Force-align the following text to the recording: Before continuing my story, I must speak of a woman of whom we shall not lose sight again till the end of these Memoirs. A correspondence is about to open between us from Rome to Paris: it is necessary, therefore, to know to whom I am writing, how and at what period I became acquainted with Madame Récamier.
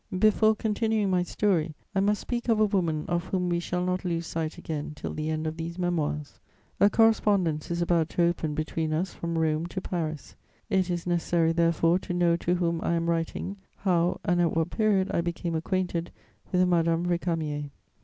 Before 0.17 0.55
continuing 0.55 1.11
my 1.11 1.21
story, 1.21 1.75
I 1.93 1.99
must 1.99 2.21
speak 2.21 2.49
of 2.49 2.59
a 2.59 2.65
woman 2.65 3.05
of 3.07 3.25
whom 3.25 3.49
we 3.49 3.59
shall 3.59 3.85
not 3.85 4.03
lose 4.03 4.25
sight 4.25 4.57
again 4.57 4.93
till 4.95 5.13
the 5.13 5.29
end 5.29 5.45
of 5.45 5.57
these 5.57 5.77
Memoirs. 5.77 6.39
A 6.79 6.89
correspondence 6.89 7.69
is 7.69 7.83
about 7.83 8.09
to 8.09 8.23
open 8.23 8.55
between 8.55 8.93
us 8.93 9.13
from 9.13 9.37
Rome 9.37 9.67
to 9.67 9.79
Paris: 9.79 10.33
it 10.71 10.89
is 10.89 11.05
necessary, 11.05 11.51
therefore, 11.51 11.99
to 11.99 12.15
know 12.15 12.35
to 12.37 12.55
whom 12.55 12.81
I 12.83 12.95
am 12.95 13.11
writing, 13.11 13.57
how 13.75 14.19
and 14.25 14.41
at 14.41 14.55
what 14.55 14.71
period 14.71 15.11
I 15.13 15.21
became 15.21 15.53
acquainted 15.53 16.09
with 16.51 16.67
Madame 16.67 17.05
Récamier. 17.05 17.69